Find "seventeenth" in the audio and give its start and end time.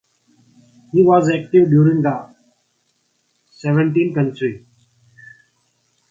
3.51-4.15